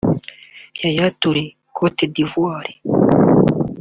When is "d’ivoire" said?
2.13-2.71